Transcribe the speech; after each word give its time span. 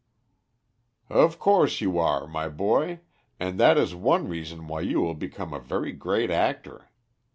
"Of 1.11 1.37
course 1.37 1.79
you 1.79 1.99
are, 1.99 2.25
my 2.25 2.49
boy; 2.49 3.01
and 3.39 3.59
that 3.59 3.77
is 3.77 3.93
one 3.93 4.27
reason 4.27 4.65
why 4.67 4.81
you 4.81 4.99
will 4.99 5.13
become 5.13 5.53
a 5.53 5.59
very 5.59 5.91
great 5.91 6.31
actor. 6.31 6.89